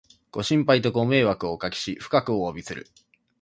[0.31, 2.87] ご心配とご迷惑をおかけし、深くおわびする